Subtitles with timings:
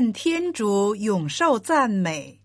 [0.00, 2.40] 愿天主永受赞美。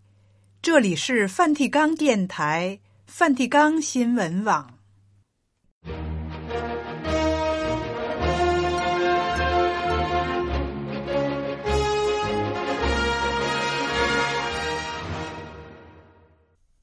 [0.61, 4.77] 这里是梵蒂冈电台、梵蒂冈新闻网。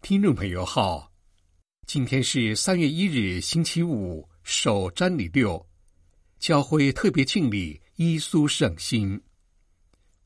[0.01, 1.13] 听众朋友好，
[1.87, 5.67] 今天是三月一日，星期五，首瞻礼六，
[6.39, 9.21] 教会特别敬礼伊苏圣心。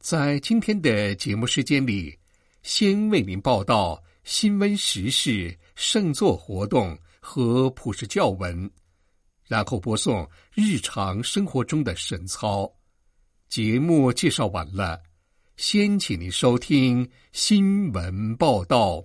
[0.09, 2.17] 在今天的节目时间里，
[2.63, 8.71] 先为您报道新闻时事、圣座活动和普世教文，
[9.49, 10.25] 然后播送
[10.55, 12.73] 日常生活中的神操。
[13.49, 15.03] 节目介绍完了，
[15.57, 19.03] 先请您收听新闻报道。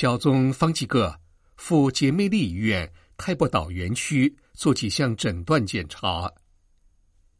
[0.00, 1.14] 教宗方济各
[1.58, 6.32] 赴姐妹利医院泰伯岛园区做几项诊断检查。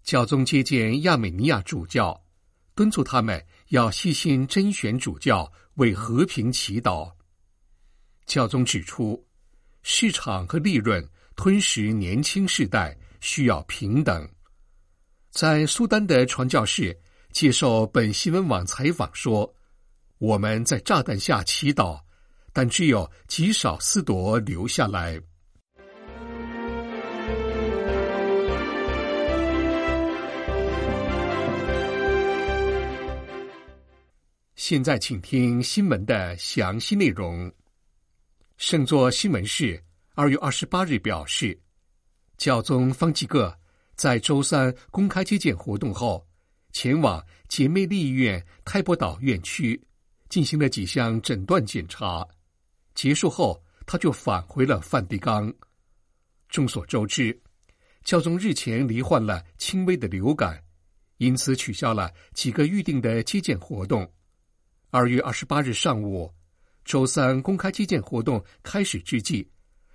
[0.03, 2.23] 教宗接见亚美尼亚主教，
[2.75, 7.11] 敦促他们要细心甄选主教，为和平祈祷。
[8.27, 9.27] 教宗指出，
[9.83, 11.03] 市场和利润
[11.37, 14.29] 吞噬年轻世代，需要平等。
[15.31, 16.95] 在苏丹的传教士
[17.33, 19.51] 接受本新闻网采访说
[20.21, 21.99] ：“我们在炸弹下祈祷。”
[22.63, 25.19] 但只有极少四朵留下来。
[34.57, 37.51] 现在，请听新闻的详细内容。
[38.59, 39.83] 圣座新闻室
[40.15, 41.59] 二月二十八日表示，
[42.37, 43.59] 教宗方济各
[43.95, 46.29] 在周三公开接见活动后，
[46.73, 49.83] 前往姐妹利医院开伯岛院区，
[50.29, 52.29] 进行了几项诊断检查。
[52.95, 55.53] 结束后，他就返回了梵蒂冈。
[56.49, 57.41] 众所周知，
[58.05, 60.63] 教宗日前罹患了轻微的流感，
[61.19, 64.11] 因此取消了几个预定的接见活动。
[64.91, 66.29] 二月二十八日上午，
[66.85, 69.49] 周三公开接见活动开始之际，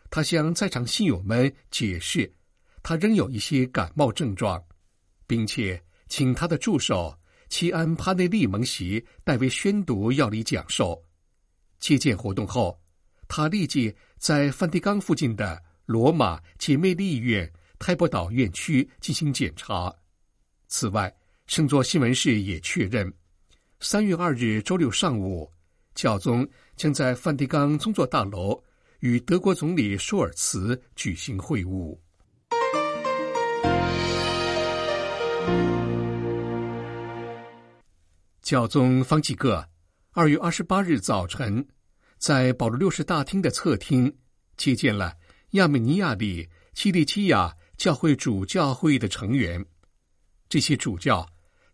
[0.10, 2.34] 他向在场信友们解释，
[2.82, 4.64] 他仍有一些感冒症状，
[5.28, 7.14] 并且请他的助手
[7.50, 11.04] 齐安帕内利蒙席代为宣读药理讲授。
[11.80, 12.80] 接见活动后。
[13.28, 19.94] 他立即在梵蒂冈附近的罗马姐妹利医院泰伯岛院区进行检查。
[20.68, 21.14] 此外，
[21.48, 23.14] 圣座新闻室也确认，
[23.80, 25.52] 三月二日周六上午，
[25.94, 28.64] 教宗将在梵蒂冈宗座大楼
[29.00, 31.98] 与德国总理舒尔茨举行会晤。
[38.42, 39.68] 教宗方济各
[40.12, 41.66] 二月二十八日早晨。
[42.26, 44.12] 在保罗六世大厅的侧厅，
[44.58, 45.14] 接见了
[45.52, 49.64] 亚美尼亚里基利基亚教会主教会的成员。
[50.50, 51.24] 这些主教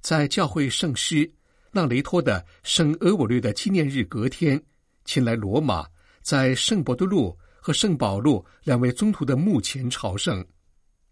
[0.02, 1.32] 在教会圣师
[1.72, 4.62] 让雷托的圣俄我略的纪念日隔天，
[5.06, 5.88] 前来罗马，
[6.22, 10.46] 在圣伯多禄和圣保禄两位宗徒的墓前朝圣。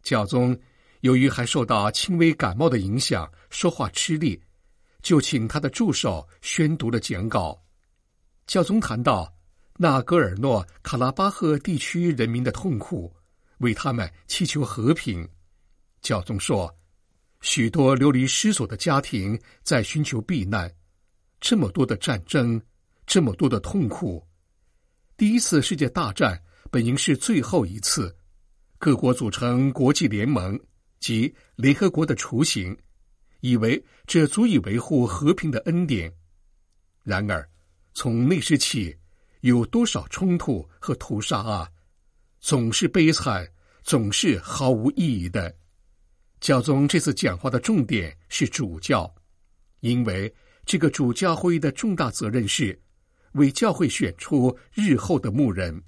[0.04, 0.54] 教宗
[1.00, 4.38] 由于还受到轻微感冒的影响，说话吃力，
[5.02, 7.58] 就请他的助手宣读了讲稿。
[8.50, 9.32] 教宗谈到
[9.78, 13.16] 纳戈尔诺卡拉巴赫地区人民的痛苦，
[13.60, 15.30] 为他们祈求和平。
[16.02, 16.76] 教宗说，
[17.42, 20.68] 许多流离失所的家庭在寻求避难，
[21.40, 22.60] 这么多的战争，
[23.06, 24.28] 这么多的痛苦。
[25.16, 28.18] 第一次世界大战本应是最后一次，
[28.80, 30.60] 各国组成国际联盟
[31.00, 32.76] 及联合国的雏形，
[33.42, 36.12] 以为这足以维护和平的恩典。
[37.04, 37.48] 然而。
[37.94, 38.96] 从那时起，
[39.42, 41.70] 有多少冲突和屠杀啊！
[42.40, 43.48] 总是悲惨，
[43.84, 45.54] 总是毫无意义的。
[46.40, 49.14] 教宗这次讲话的重点是主教，
[49.82, 50.34] 因为
[50.66, 52.80] 这个主教会的重大责任是
[53.34, 55.84] 为教会选出日后的牧人。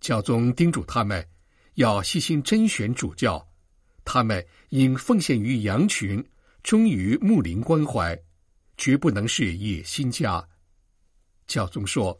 [0.00, 1.26] 教宗叮嘱他们
[1.74, 3.46] 要细心甄选主教，
[4.04, 6.24] 他们应奉献于羊群，
[6.62, 8.18] 忠于牧灵关怀，
[8.78, 10.46] 绝不能是野心家。
[11.46, 12.18] 教宗说：“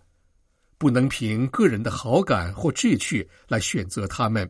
[0.79, 4.49] 不能凭个人的好感或志趣来选择他们，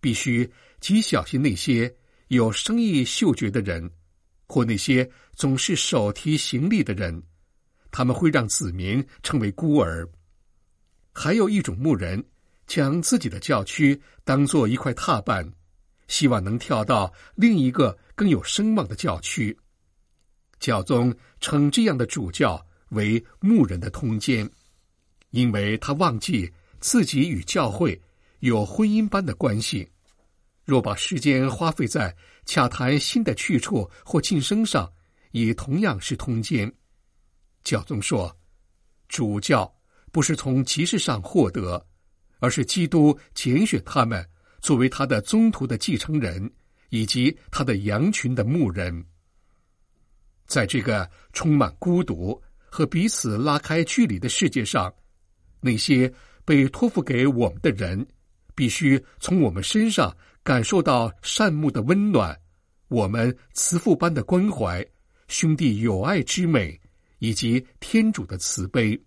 [0.00, 1.92] 必须极小心那些
[2.28, 3.90] 有生意嗅觉的人，
[4.46, 7.22] 或那些总是手提行李的人，
[7.90, 10.08] 他们会让子民成为孤儿。
[11.12, 12.24] 还有一种牧人，
[12.66, 15.52] 将自己的教区当做一块踏板，
[16.06, 19.58] 希望能跳到另一个更有声望的教区。
[20.60, 22.64] 教宗称这样的主教。”
[22.94, 24.48] 为牧人的通奸，
[25.30, 26.50] 因为他忘记
[26.80, 28.00] 自己与教会
[28.40, 29.88] 有婚姻般的关系。
[30.64, 34.90] 若把时间花费在洽谈新的去处或晋升上，
[35.32, 36.72] 也同样是通奸。
[37.62, 38.34] 教宗说，
[39.08, 39.70] 主教
[40.10, 41.86] 不是从集市上获得，
[42.38, 44.26] 而是基督拣选他们
[44.60, 46.50] 作为他的宗徒的继承人，
[46.88, 49.04] 以及他的羊群的牧人。
[50.46, 52.40] 在这个充满孤独
[52.74, 54.92] 和彼此拉开距离的世界上，
[55.60, 56.12] 那些
[56.44, 58.04] 被托付给我们的人，
[58.52, 60.12] 必须从我们身上
[60.42, 62.36] 感受到善牧的温暖，
[62.88, 64.84] 我们慈父般的关怀，
[65.28, 66.76] 兄弟友爱之美，
[67.20, 69.00] 以及天主的慈悲。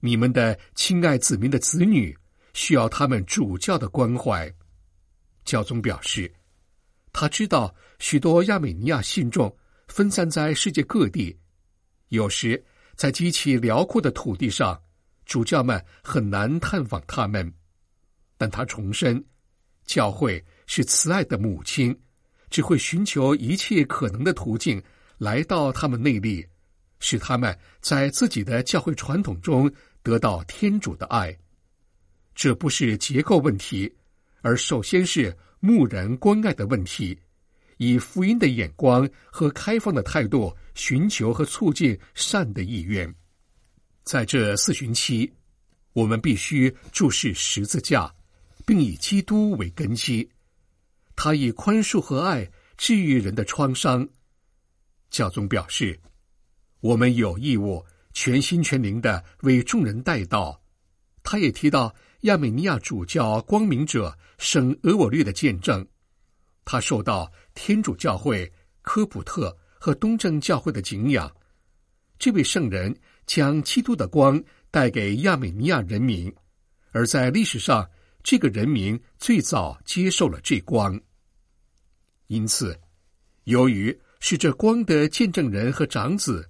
[0.00, 2.14] 你们的亲爱子民的子女
[2.52, 4.54] 需要他们主教的关怀。
[5.46, 6.30] 教宗表示，
[7.10, 9.50] 他知道许多亚美尼亚信众。
[9.88, 11.36] 分散在世界各地，
[12.08, 12.62] 有时
[13.02, 14.80] 在极其辽阔的土地上，
[15.26, 17.52] 主教们很难探访他们。
[18.38, 19.20] 但他重申，
[19.84, 22.00] 教会是慈爱的母亲，
[22.48, 24.80] 只会寻求一切可能的途径
[25.18, 26.46] 来到他们内里，
[27.00, 29.68] 使他们在自己的教会传统中
[30.04, 31.36] 得到天主的爱。
[32.36, 33.92] 这不是结构问题，
[34.42, 37.18] 而首先是牧人关爱的问题。
[37.82, 43.12] 以福音的眼光和开放的态度寻求和促进善的意愿，
[44.04, 45.28] 在这四旬期，
[45.92, 48.14] 我们必须注视十字架，
[48.64, 50.30] 并以基督为根基。
[51.16, 54.08] 他以宽恕和爱治愈人的创伤。
[55.10, 55.98] 教宗表示，
[56.78, 60.62] 我们有义务全心全灵的为众人带道。
[61.24, 65.84] 他也提到亚美尼亚主教光明者圣俄我略的见证。
[66.64, 68.50] 他受到天主教会、
[68.82, 71.30] 科普特和东正教会的敬仰。
[72.18, 72.94] 这位圣人
[73.26, 76.32] 将基督的光带给亚美尼亚人民，
[76.92, 77.88] 而在历史上，
[78.22, 80.98] 这个人民最早接受了这光。
[82.28, 82.78] 因此，
[83.44, 86.48] 由于是这光的见证人和长子，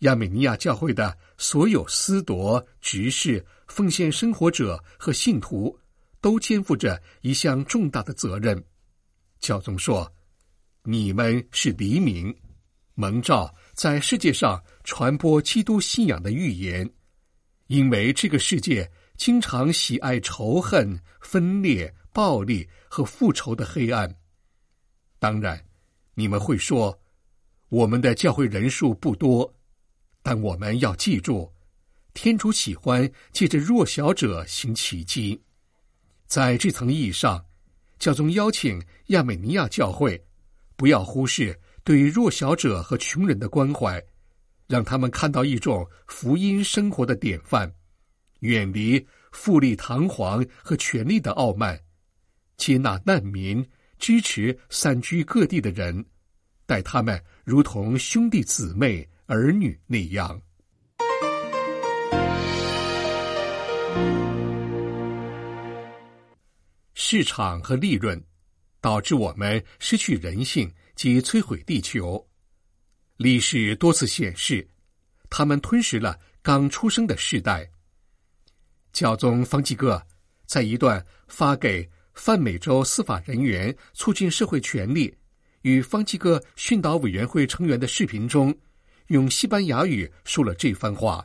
[0.00, 5.78] 亚美尼亚教会的所有司铎、执事、奉献生活者和信徒，
[6.20, 8.62] 都肩负着一项重大的责任。
[9.38, 10.12] 教宗说
[10.82, 12.34] ：“你们是黎明，
[12.94, 16.90] 蒙召在世界上传播基督信仰的预言。
[17.68, 24.12] 因为这个世界经常喜爱仇恨、分裂、暴力和复仇的黑暗。
[25.18, 25.64] 当然，
[26.14, 26.98] 你们会说，
[27.68, 29.54] 我们的教会人数不多，
[30.22, 31.52] 但我们要记住，
[32.14, 35.40] 天主喜欢借着弱小者行奇迹。
[36.26, 37.44] 在这层意义上。”
[37.98, 40.22] 教宗邀请亚美尼亚教会
[40.76, 44.02] 不要忽视对于弱小者和穷人的关怀，
[44.66, 47.72] 让他们看到一种福音生活的典范，
[48.40, 51.80] 远离富丽堂皇和权力的傲慢，
[52.56, 53.64] 接纳难民，
[53.98, 56.04] 支持散居各地的人，
[56.66, 60.40] 待他们如同兄弟姊妹、儿女那样。
[67.08, 68.20] 市场和利润
[68.80, 72.28] 导致我们失去人性及摧毁地球。
[73.16, 74.68] 历史多次显示，
[75.30, 77.70] 他们吞噬了刚出生的世代。
[78.92, 80.04] 教宗方济各
[80.46, 85.16] 在一段发给泛美洲司法人员促进社会权利
[85.62, 88.52] 与方济各训导委员会成员的视频中，
[89.06, 91.24] 用西班牙语说了这番话。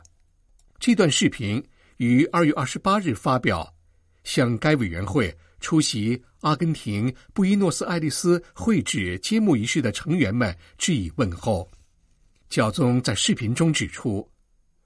[0.78, 1.60] 这段视频
[1.96, 3.74] 于二月二十八日发表，
[4.22, 5.36] 向该委员会。
[5.62, 11.70] 出席阿根廷布宜诺斯艾利斯会址揭幕仪式的成员们致以问候。
[12.50, 14.28] 教宗在视频中指出，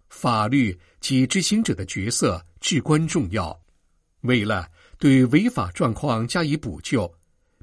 [0.09, 3.59] 法律及执行者的角色至关重要。
[4.21, 4.69] 为了
[4.99, 7.13] 对违法状况加以补救，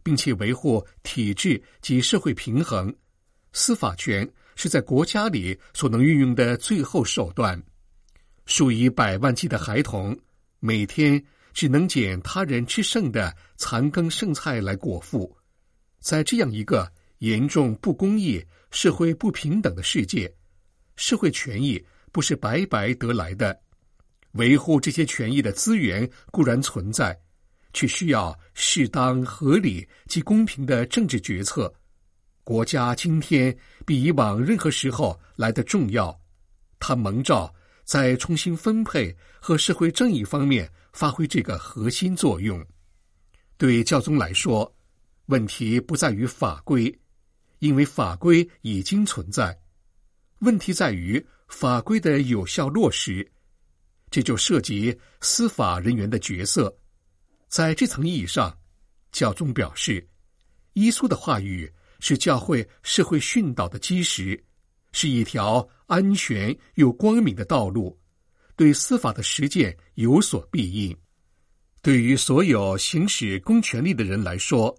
[0.04, 2.94] 并且维护体制及社会平衡，
[3.54, 7.62] 司法权是在国家里所能运用的最后手段。
[8.46, 10.18] 数以百万计的孩童
[10.60, 11.24] 每天。
[11.54, 15.38] 只能捡他人吃剩的残羹剩菜来果腹，
[16.00, 20.34] 在这样一个严重不公义、社会不平等的世界，
[20.96, 21.82] 社会权益
[22.12, 23.58] 不是白白得来的。
[24.32, 27.18] 维护这些权益的资源固然存在，
[27.72, 31.72] 却需要适当、合理及公平的政治决策。
[32.44, 33.56] 国家今天
[33.86, 36.20] 比以往任何时候来的重要，
[36.80, 37.54] 它蒙召
[37.86, 40.68] 在重新分配和社会正义方面。
[40.94, 42.64] 发挥这个核心作用，
[43.58, 44.74] 对教宗来说，
[45.26, 46.96] 问题不在于法规，
[47.60, 49.60] 因为法规已经存在。
[50.40, 53.30] 问题在于法规的有效落实，
[54.12, 56.76] 这就涉及司法人员的角色。
[57.48, 58.56] 在这层意义上，
[59.12, 60.08] 教宗表示，
[60.74, 64.44] 耶稣的话语是教会社会训导的基石，
[64.92, 68.00] 是一条安全又光明的道路，
[68.56, 70.96] 对司法的实践有所裨益。
[71.82, 74.74] 对于所有行使公权力的人来说，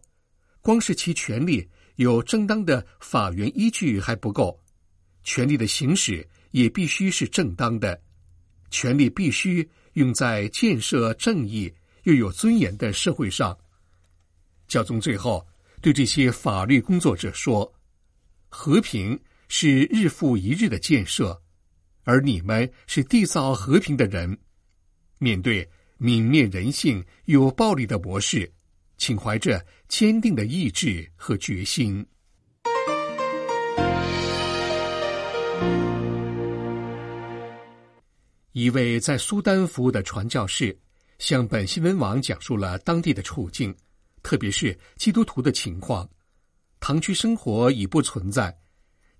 [0.60, 4.58] 光是其权利有正当的法源依据还不够，
[5.22, 8.00] 权力的行使也必须是正当的，
[8.70, 11.72] 权力必须用在建设正义
[12.04, 13.56] 又有尊严的社会上。
[14.66, 15.46] 教宗最后
[15.82, 17.70] 对这些法律工作者说
[18.48, 21.38] ：“和平是日复一日的建设，
[22.04, 24.38] 而你们是缔造和平的人。
[25.18, 25.68] 面对。”
[26.00, 28.52] 泯灭人性、有暴力的模式，
[28.98, 32.04] 请怀着坚定的意志和决心。
[38.50, 40.76] 一位在苏丹服务的传教士
[41.20, 43.74] 向本新闻网讲述了当地的处境，
[44.22, 46.06] 特别是基督徒的情况。
[46.80, 48.54] 堂区生活已不存在，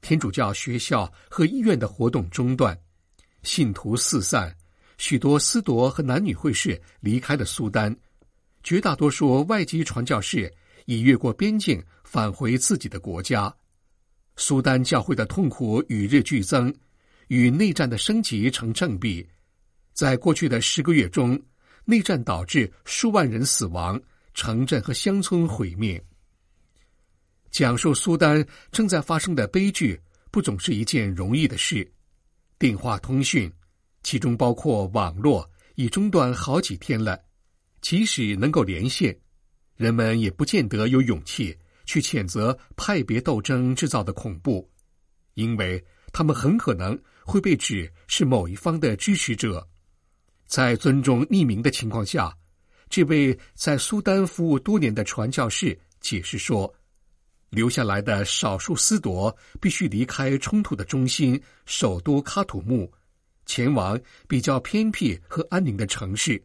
[0.05, 2.79] 天主教学校和医院的活动中断，
[3.43, 4.55] 信徒四散。
[4.99, 7.97] 许多司铎和男女会士离开了苏丹，
[8.63, 10.53] 绝大多数外籍传教士
[10.85, 13.53] 已越过边境返回自己的国家。
[14.37, 16.73] 苏丹教会的痛苦与日俱增，
[17.29, 19.27] 与内战的升级成正比。
[19.95, 21.41] 在过去的十个月中，
[21.87, 23.99] 内战导致数万人死亡，
[24.35, 25.99] 城镇和乡村毁灭。
[27.55, 30.01] 讲述苏丹正在发生的悲剧，
[30.33, 31.89] 不总是一件容易的事。
[32.59, 33.51] 电话通讯。
[34.03, 37.19] 其中包括网络已中断好几天了，
[37.81, 39.17] 即使能够连线，
[39.77, 41.57] 人们也不见得有勇气
[41.87, 44.69] 去谴责派别斗争制造的恐怖，
[45.35, 45.83] 因为
[46.13, 49.67] 他们很可能会被指是某一方的支持者。
[50.47, 52.37] 在尊重匿名的情况下，
[52.91, 56.71] 这位在苏丹服务多年的传教士解释说
[57.55, 62.93] ：“留下来的少数斯铎必须离开冲突的中心首都喀土穆。”
[63.47, 66.43] 前往比较偏僻和安宁的城市，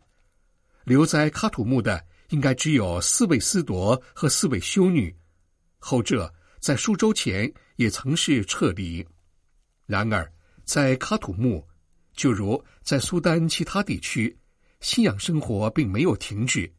[0.83, 5.15] 留在喀土穆的应该只有四位司铎和四位修女，
[5.77, 9.05] 后者在数周前也曾是撤离。
[9.85, 10.29] 然而，
[10.65, 11.65] 在喀土穆，
[12.17, 14.37] 就如在苏丹其他地区，
[14.81, 16.69] 信仰生活并没有停止。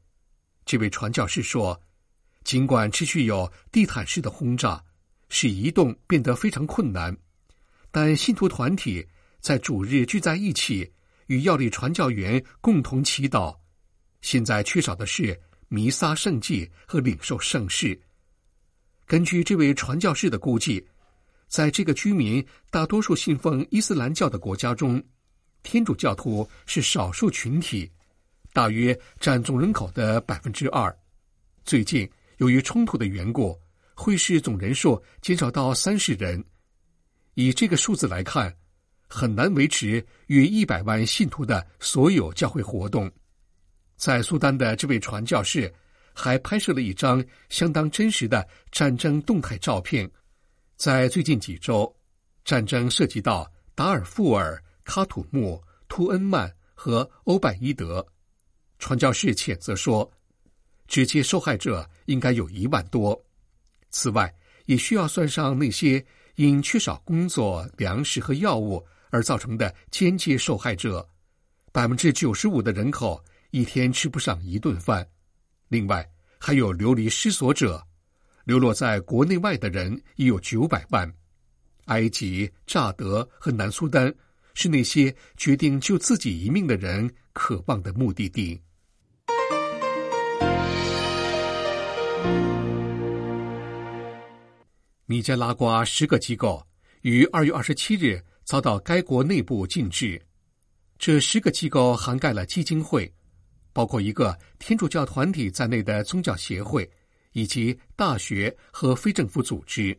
[0.66, 1.80] 这位传教士说
[2.50, 4.82] ：“尽管持续有地毯式的轰炸，
[5.28, 7.16] 使移动变得非常困难，
[7.92, 9.06] 但信徒团体。”
[9.38, 10.90] 在主日聚在一起，
[11.28, 13.56] 与药力传教员共同祈祷。
[14.20, 17.96] 现在缺少的是弥撒圣祭和领受圣事。
[19.06, 20.84] 根据这位传教士的估计，
[21.46, 25.00] 在这个居民大多数信奉伊斯兰教的国家中，
[25.62, 27.88] 天主教徒是少数群体，
[28.52, 30.92] 大约占总人口的百分之二。
[31.64, 33.56] 最近由于冲突的缘故，
[33.94, 36.44] 会士总人数减少到三十人。
[37.34, 38.54] 以这个数字来看。
[39.12, 43.10] 很难维持约一百万信徒的所有教会活动。
[43.96, 45.74] 在苏丹的这位传教士
[46.14, 50.08] 还拍摄了一张相当真实的战争动态照片。
[50.76, 51.92] 在最近几周，
[52.44, 58.06] 战争涉及到达尔富尔、喀土穆、图恩曼和欧拜伊德。
[58.78, 60.08] 传教士谴责说，
[60.90, 63.18] 直接受害者应该有一万多。
[63.88, 64.30] 此外，
[64.66, 66.04] 也需要算上那些
[66.34, 68.84] 因缺少工作、粮食和药物。
[69.12, 71.04] 而造成的间接受害者，
[71.72, 73.20] 百分之九十五的人口
[73.50, 75.04] 一天吃不上一顿饭。
[75.66, 77.84] 另外，还有流离失所者，
[78.44, 81.12] 流落在国内外的人已有九百万。
[81.86, 84.14] 埃及、乍得和南苏丹
[84.54, 88.60] 是那些决定救自己一命的人渴望的目的地。
[95.10, 96.64] 尼加拉瓜十个机构
[97.00, 98.22] 于二月二十七日。
[98.44, 100.20] 遭到该国内部禁制。
[100.98, 103.12] 这十个机构涵盖了基金会，
[103.72, 106.90] 包括一个天主教团体在内的宗教协会，
[107.30, 109.96] 以及大学和非政府组织。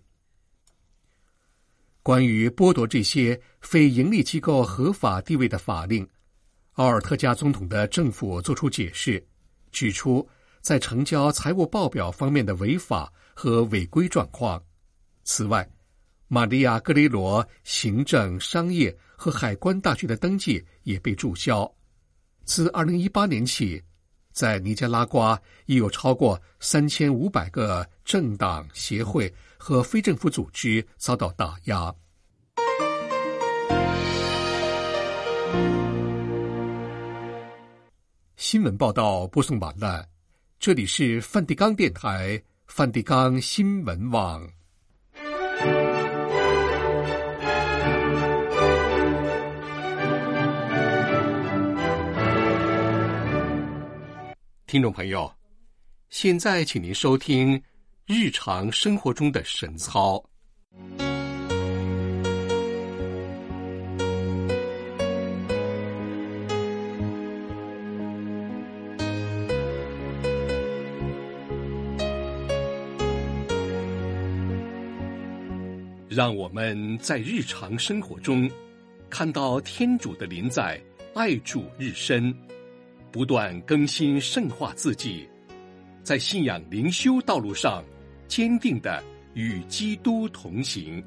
[2.03, 6.06] 关于剥夺这些非营利机构合法地位的法令，
[6.74, 9.25] 奥尔特加总统的政府作出解释，
[9.72, 10.27] 指出
[10.60, 14.62] 在成交财务报表方面的违法和违规状况。
[15.23, 15.67] 此外
[16.27, 21.71] 玛利亚格雷罗行政商业和海关大学的登记也被注销。
[22.45, 23.81] 自二零一八年起
[24.31, 31.93] 在尼加拉瓜已有超过三千五百个政党协会和非政府组织遭到打压。
[38.37, 40.05] 新闻报道播送完了
[40.59, 44.61] 这里是梵蒂冈电台梵蒂冈新闻网。
[54.71, 55.29] 听众朋友，
[56.09, 57.61] 现在请您收听
[58.05, 60.23] 日常生活中的神操。
[76.07, 78.49] 让我们在日常生活中
[79.09, 80.81] 看到天主的临在，
[81.13, 82.33] 爱主日深。
[83.12, 85.27] 不断更新圣化自己，
[86.01, 87.84] 在信仰灵修道路上
[88.27, 89.03] 坚定的
[89.34, 91.03] 与基督同行。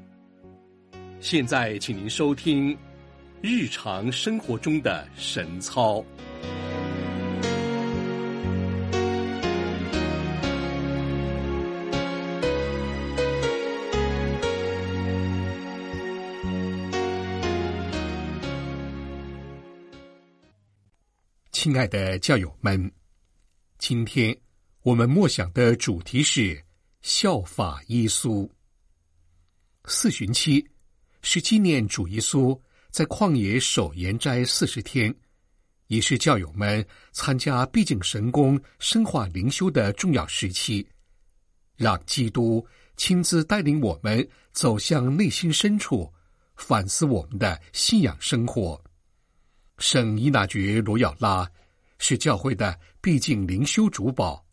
[1.19, 2.77] 现在，请您收听
[3.41, 6.05] 日常生活中的神操。
[21.75, 22.89] 亲爱的教友们，
[23.79, 24.33] 今天
[24.81, 26.63] 我们默想的主题是
[27.01, 28.49] 效法耶稣。
[29.83, 30.65] 四旬期
[31.21, 32.57] 是纪念主耶稣
[32.91, 35.13] 在旷野守严斋四十天，
[35.87, 40.87] 也是教友们参加毕竟神功、深化灵修的重要时期。
[41.75, 42.65] 让基督
[42.95, 46.09] 亲自带领我们走向内心深处，
[46.55, 48.81] 反思我们的信仰生活。
[49.77, 51.45] 圣伊纳爵罗耀拉
[52.07, 54.45] 是教会的毕竟灵修主保。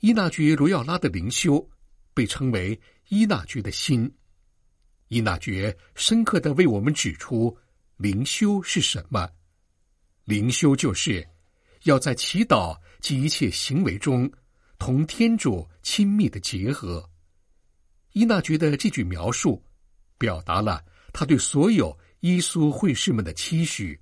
[0.00, 1.64] 伊纳爵罗耀拉的灵修
[2.12, 2.76] 被称为
[3.10, 4.12] 伊纳爵的心。
[5.06, 7.56] 伊纳爵深刻的为我们指出
[7.96, 9.28] 灵修是什么。
[10.24, 11.24] 灵修就是
[11.84, 14.28] 要在祈祷及一切行为中
[14.76, 17.08] 同天主亲密的结合。
[18.14, 19.62] 伊纳爵的这句描述
[20.18, 23.99] 表达了他对所有耶稣会士们的期许。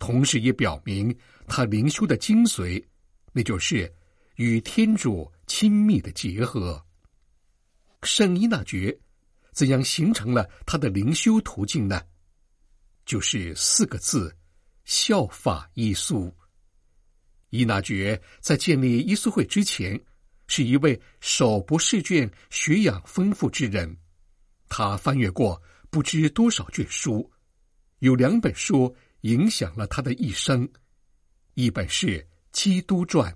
[0.00, 2.82] 同时也表明他灵修的精髓，
[3.32, 3.92] 那就是
[4.36, 6.82] 与天主亲密的结合。
[8.02, 8.98] 圣伊纳爵
[9.52, 12.02] 怎样形成了他的灵修途径呢？
[13.04, 14.34] 就是四个字：
[14.84, 16.32] 效法耶稣。
[17.50, 20.00] 伊纳爵在建立耶稣会之前，
[20.46, 23.94] 是一位手不释卷、学养丰富之人。
[24.68, 25.60] 他翻阅过
[25.90, 27.30] 不知多少卷书，
[27.98, 28.96] 有两本书。
[29.22, 30.68] 影响了他的一生。
[31.54, 32.06] 一本是
[32.52, 33.32] 《基督传》，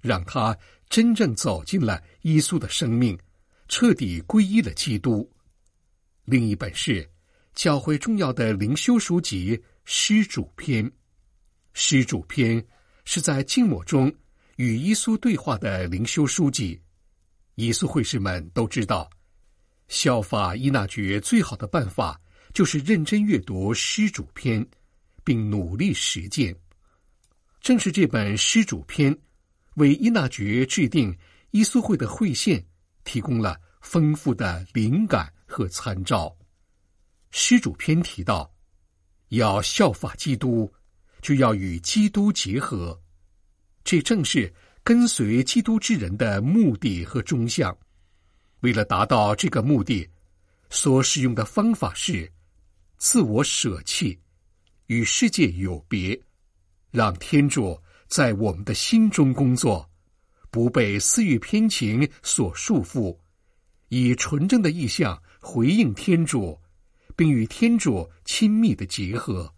[0.00, 0.56] 让他
[0.88, 3.18] 真正走进了耶稣的生命，
[3.68, 5.28] 彻底皈依了基督；
[6.24, 7.08] 另一本是
[7.54, 10.84] 教会重要的灵修书籍《施主篇》。
[11.72, 12.60] 《施主篇》
[13.04, 14.12] 是在静默中
[14.56, 16.80] 与耶稣对话的灵修书籍。
[17.54, 19.08] 耶稣会士们都知道，
[19.88, 22.20] 效法伊纳爵最好的办法
[22.52, 24.64] 就是认真阅读《施主篇》。
[25.24, 26.56] 并努力实践。
[27.60, 29.16] 正是这本施主篇，
[29.74, 31.16] 为伊纳爵制定
[31.50, 32.64] 伊苏会的会线
[33.04, 36.34] 提供了丰富的灵感和参照。
[37.30, 38.50] 施主篇提到，
[39.28, 40.72] 要效法基督，
[41.20, 42.98] 就要与基督结合。
[43.84, 44.52] 这正是
[44.82, 47.76] 跟随基督之人的目的和终向。
[48.60, 50.08] 为了达到这个目的，
[50.70, 52.30] 所使用的方法是
[52.96, 54.18] 自我舍弃。
[54.88, 56.18] 与世界有别，
[56.90, 59.88] 让天主在我们的心中工作，
[60.50, 63.14] 不被私欲偏情所束缚，
[63.90, 66.58] 以纯正的意向回应天主，
[67.14, 69.54] 并与天主亲密的结合。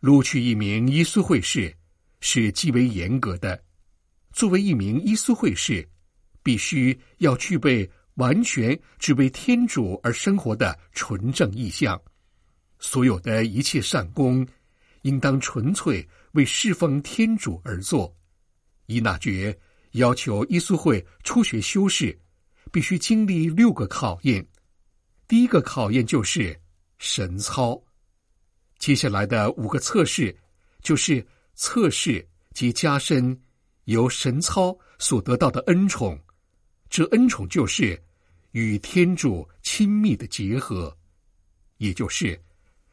[0.00, 1.74] 录取一名伊苏会士
[2.20, 3.58] 是极为严格的。
[4.34, 5.88] 作为一名伊苏会士，
[6.42, 11.98] 必须要具备完全只为天主而生活的纯正意向。
[12.78, 14.46] 所有的一切善功，
[15.02, 18.14] 应当纯粹为侍奉天主而做。
[18.86, 19.58] 伊纳爵
[19.92, 22.18] 要求耶稣会初学修士
[22.70, 24.46] 必须经历六个考验。
[25.26, 26.58] 第一个考验就是
[26.98, 27.80] 神操，
[28.78, 30.34] 接下来的五个测试
[30.82, 33.38] 就是测试及加深
[33.84, 36.18] 由神操所得到的恩宠。
[36.88, 38.02] 这恩宠就是
[38.52, 40.96] 与天主亲密的结合，
[41.76, 42.40] 也就是。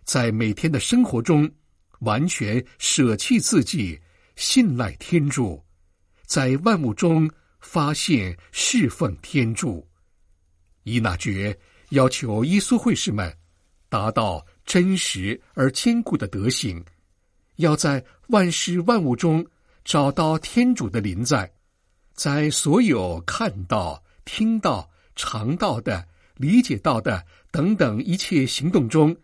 [0.06, 1.52] 在每天的生活中，
[2.00, 4.00] 完全舍弃自己，
[4.36, 5.62] 信赖天主，
[6.26, 9.86] 在万物中发现侍奉天主。
[10.84, 11.58] 伊纳爵
[11.89, 13.36] 要求耶稣会士们
[13.89, 16.86] 达到真实而坚固的德行，
[17.56, 19.44] 要在万事万物中
[19.84, 21.52] 找到天主的临在，
[22.13, 29.15] 在所有看到、听到、尝到的、理解到的等等一切行动中，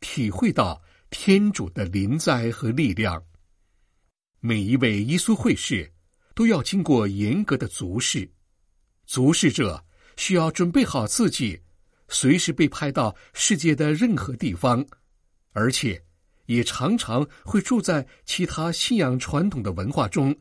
[0.00, 0.80] 体会到
[1.10, 3.22] 天主的临在和力量。
[4.40, 5.92] 每一位耶稣会士
[6.34, 8.30] 都要经过严格的足试，
[9.06, 9.84] 足试者
[10.16, 11.60] 需要准备好自己，
[12.08, 14.86] 随时被派到世界的任何地方，
[15.52, 16.00] 而且
[16.46, 20.34] 也常常会住在其他信仰传统的文化中，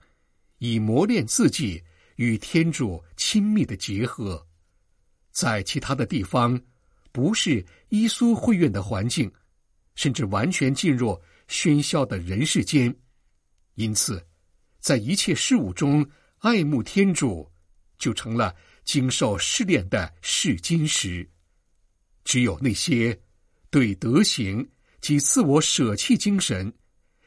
[0.60, 1.84] 以磨练自己
[2.18, 4.46] 与天主亲密的结合。
[5.32, 6.60] 在其他的地方，
[7.12, 9.32] 不是耶稣会院的环境，
[9.98, 12.96] 甚至完全进入喧嚣的人世间。
[13.74, 14.26] 因此，
[14.80, 16.08] 在一切事物中
[16.38, 17.52] 爱慕天主，
[17.98, 18.56] 就成了
[18.86, 21.30] 经受试炼的试金石。
[22.24, 23.20] 只有那些
[23.70, 24.66] 对德行
[25.02, 26.72] 及自我舍弃精神，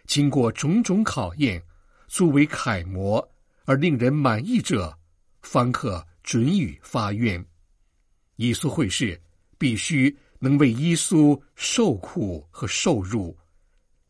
[0.06, 1.62] 经过种种考验，
[2.06, 3.26] 作为楷模
[3.64, 4.96] 而令人满意者，
[5.42, 7.44] 方可准予发愿。
[8.36, 9.20] 耶稣会士
[9.58, 13.38] 必须能为耶稣受苦和受辱，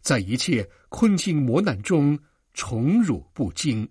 [0.00, 2.18] 在一切困境磨难中。
[2.52, 3.88] 宠辱不惊，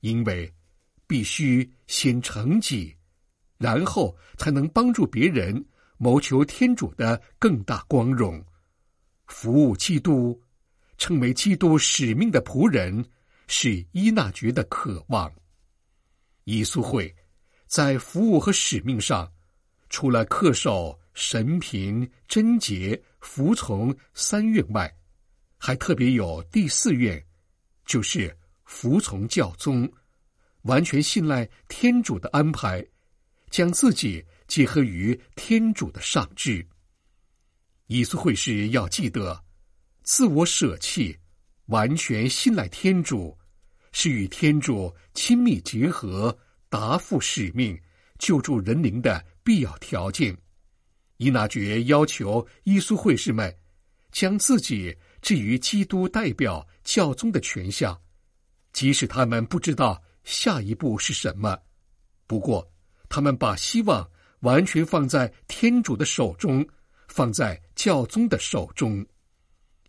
[0.00, 0.50] 因为
[1.06, 2.96] 必须先成己，
[3.58, 5.62] 然后才能帮助别人
[5.98, 8.42] 谋求天主的更大光荣，
[9.26, 10.40] 服务基督，
[10.96, 13.04] 成为基督使命的仆人，
[13.46, 15.30] 是伊纳爵的渴望。
[16.44, 17.14] 耶稣会
[17.66, 19.30] 在服务和使命上，
[19.90, 24.94] 除了恪守神平、贞洁、服从三愿外，
[25.56, 27.24] 还特别有第四愿。
[27.86, 29.90] 就是服从教宗，
[30.62, 32.86] 完全信赖天主的安排，
[33.48, 36.64] 将自己结合于天主的上智。
[37.86, 39.42] 耶稣会士要记得，
[40.02, 41.16] 自我舍弃，
[41.66, 43.38] 完全信赖天主，
[43.90, 46.36] 是与天主亲密结合、
[46.68, 47.80] 答复使命、
[48.18, 50.36] 救助人灵的必要条件。
[51.16, 53.54] 伊纳爵要求耶稣会士们
[54.12, 56.66] 将自己置于基督代表。
[56.86, 57.98] 教宗的权下，
[58.72, 61.58] 即使他们不知道下一步是什么，
[62.28, 62.70] 不过
[63.08, 64.08] 他们把希望
[64.42, 66.64] 完全放在天主的手中，
[67.08, 69.04] 放在教宗的手中，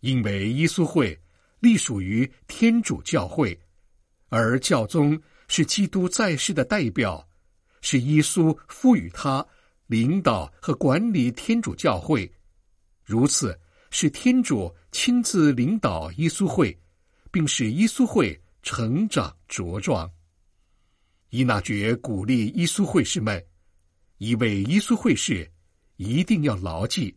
[0.00, 1.16] 因为耶稣会
[1.60, 3.56] 隶属于天主教会，
[4.28, 7.28] 而教宗是基督在世的代表，
[7.80, 9.46] 是耶稣赋予他
[9.88, 12.30] 领导和管理天主教会，
[13.04, 13.58] 如此
[13.90, 16.74] 是天主亲自领导耶稣会。
[17.30, 20.10] 并使耶稣会成长茁壮。
[21.30, 23.44] 伊纳爵鼓励耶稣会士们，
[24.16, 25.50] 一位耶稣会士
[25.96, 27.14] 一定要牢记，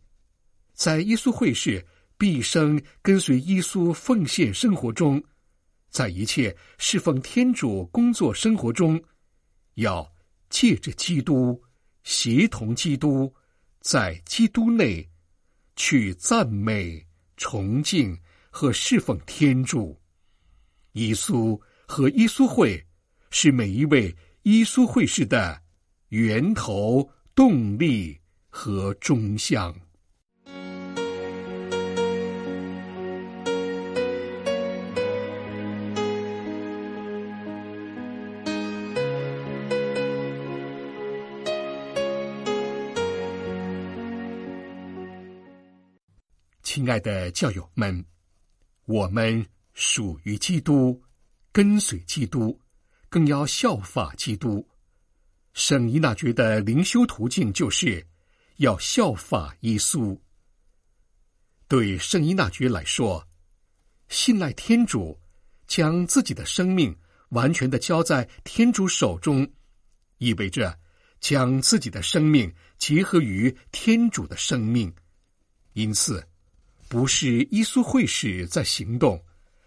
[0.74, 1.84] 在耶稣会士
[2.18, 5.22] 毕生跟随耶稣奉献生活中，
[5.88, 9.02] 在一切侍奉天主工作生活中，
[9.74, 10.06] 要
[10.50, 11.60] 借着基督，
[12.02, 13.32] 协同基督，
[13.80, 15.08] 在基督内
[15.76, 18.18] 去赞美、崇敬
[18.50, 19.98] 和侍奉天主。
[20.92, 22.84] 耶稣和耶稣会
[23.30, 25.62] 是每一位耶稣会士的
[26.08, 29.74] 源头、动力和中向。
[46.92, 48.04] 爱的教友们，
[48.84, 49.46] 我们。
[49.74, 51.02] 属于基督，
[51.50, 52.60] 跟随基督，
[53.08, 54.68] 更要效法基督。
[55.54, 58.06] 圣伊纳爵的灵修途径就是
[58.58, 60.14] 要效法耶稣。
[61.68, 63.26] 对圣伊纳爵来说，
[64.10, 65.18] 信赖天主，
[65.66, 66.94] 将自己的生命
[67.30, 69.50] 完全的交在天主手中，
[70.18, 70.78] 意味着
[71.18, 74.94] 将自己的生命结合于天主的生命。
[75.72, 76.28] 因此，
[76.92, 79.18] 不是耶稣会士在行动。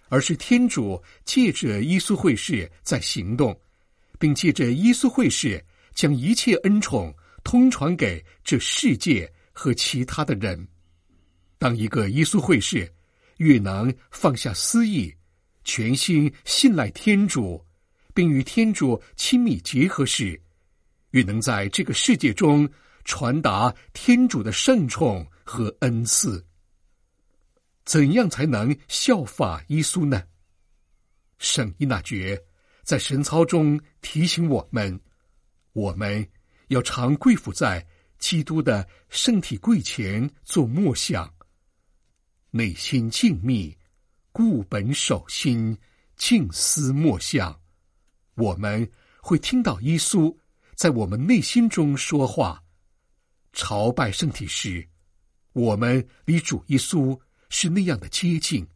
[0.08, 3.60] 而是天主借着耶稣会士在行动，
[4.20, 7.12] 并借着耶稣会士将一切恩宠
[7.44, 10.68] 通传给这世界和其他的人。
[11.58, 12.88] 当一个耶稣会士
[13.38, 15.12] 越能放下私意，
[15.64, 17.60] 全心信赖天主，
[18.14, 20.40] 并与天主亲密结合时，
[21.12, 22.70] 越能在这个世界中
[23.06, 26.46] 传达天主的圣宠和恩赐。
[27.86, 30.24] 怎样才能效法耶稣呢？
[31.38, 32.44] 圣伊纳爵
[32.84, 35.00] 在神操中提醒我们：
[35.74, 36.28] 我们
[36.70, 37.86] 要常跪伏在
[38.18, 41.32] 基督的圣体柜前做默想，
[42.50, 43.76] 内心静谧，
[44.32, 45.78] 固本守心，
[46.16, 47.60] 静思默想，
[48.36, 48.90] 我们
[49.22, 50.36] 会听到耶稣
[50.74, 52.64] 在我们内心中说话。
[53.54, 54.88] 朝拜圣体时，
[55.54, 57.18] 我们离主耶稣
[57.58, 58.68] 是那样的接近。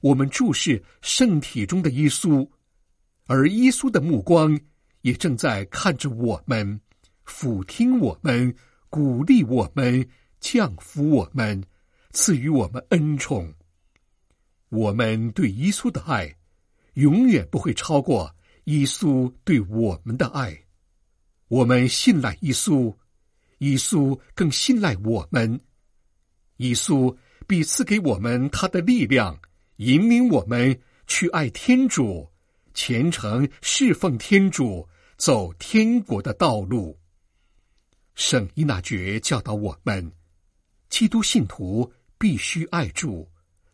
[0.00, 2.50] 我们注视圣体中的耶稣，
[3.26, 4.58] 而耶稣的目光
[5.02, 6.80] 也正在看着我们，
[7.22, 8.52] 俯听我们，
[8.88, 10.04] 鼓励我们，
[10.40, 11.62] 降服我们，
[12.10, 13.54] 赐予我们恩宠。
[14.70, 16.34] 我们对耶稣的爱，
[16.94, 20.64] 永远不会超过耶稣对我们的爱。
[21.46, 22.92] 我们信赖耶稣。
[23.58, 25.60] 耶稣更信赖我们，
[26.56, 27.14] 耶稣
[27.50, 29.36] 必赐给我们他的力量，
[29.78, 32.30] 引领我们去爱天主，
[32.74, 36.96] 虔诚侍奉天主，走天国的道路。
[38.14, 40.12] 圣伊纳爵教导我们，
[40.88, 43.28] 基督信徒必须爱主，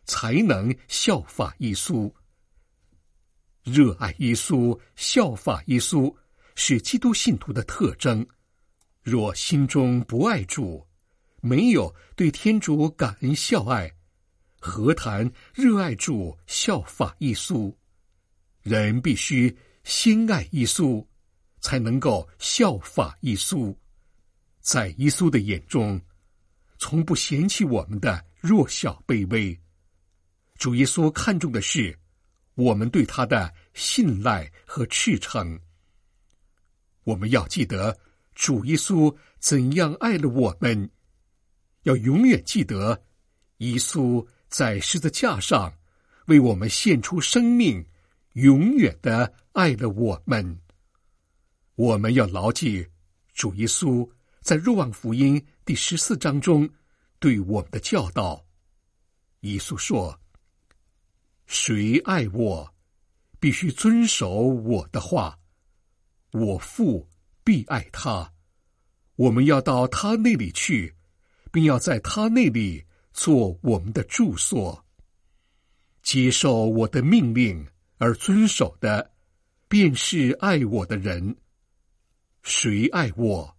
[0.07, 2.11] 才能效法耶稣。
[3.63, 6.11] 热爱耶稣、效法耶稣，
[6.55, 8.27] 是基督信徒的特征。
[9.03, 10.86] 若心中不爱主，
[11.47, 13.95] 没有对天主感恩孝爱，
[14.59, 17.73] 何谈热爱主、效法耶稣？
[18.63, 21.07] 人必须心爱耶稣，
[21.61, 23.73] 才能够效法耶稣。
[24.61, 26.01] 在耶稣的眼中，
[26.79, 29.57] 从不嫌弃我们的弱小卑微。
[30.57, 31.97] 主耶稣看重的是
[32.57, 35.61] 我们对他的信赖和赤诚。
[37.05, 37.97] 我们要记得。
[38.35, 40.91] 主耶稣怎样爱了我们？
[41.87, 43.01] 要永远记得，
[43.59, 45.73] 耶稣在十字架上
[46.27, 47.87] 为我们献出生命，
[48.33, 50.61] 永远的爱了我们。
[51.77, 52.89] 我们要牢记
[53.33, 54.09] 主耶稣
[54.41, 56.69] 在若望福音第十四章中
[57.21, 58.45] 对我们的教导。
[59.43, 60.19] 耶稣说
[61.47, 62.75] ：“谁爱我，
[63.39, 65.39] 必须遵守我的话。
[66.33, 67.09] 我父。”
[67.47, 68.33] 必爱他，
[69.15, 70.96] 我们要到他那里去，
[71.53, 74.85] 并要在他那里做我们的住所。
[76.03, 77.67] 接受我的命令
[77.99, 79.13] 而遵守的，
[79.69, 81.37] 便是爱我的人。
[82.43, 83.57] 谁爱我，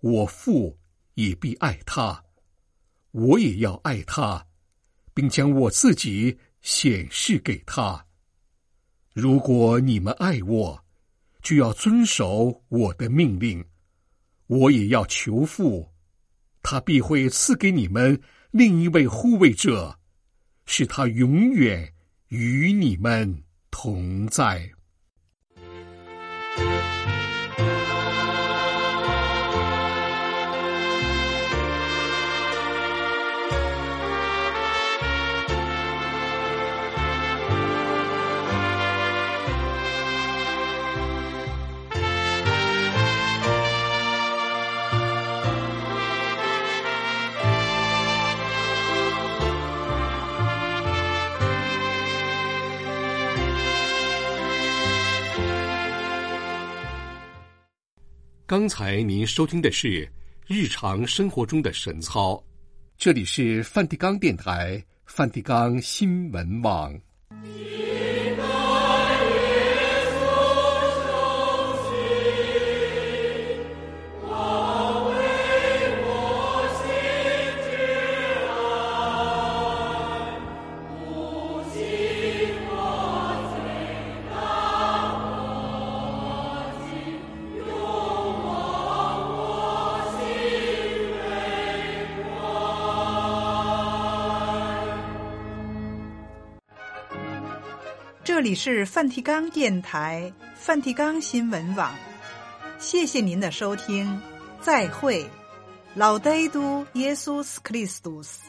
[0.00, 0.78] 我父
[1.14, 2.24] 也必爱他，
[3.10, 4.46] 我也要爱他，
[5.12, 8.06] 并将我自己显示给他。
[9.12, 10.84] 如果你们爱我，
[11.42, 13.64] 就要遵守我的命令，
[14.46, 15.92] 我也要求父，
[16.64, 18.18] 他必会赐给你们
[18.50, 19.98] 另一位护卫者，
[20.64, 21.92] 使他永远
[22.28, 24.73] 与你们同在。
[58.46, 60.06] 刚才您收听的是
[60.46, 62.42] 日常生活中的神操，
[62.98, 66.94] 这里是梵蒂冈电台、梵蒂冈新闻网。
[98.54, 101.92] 是梵蒂冈电台、梵蒂冈新闻网，
[102.78, 104.20] 谢谢您的收听，
[104.60, 105.28] 再会，
[105.94, 108.40] 老呆都耶稣斯克里斯多斯。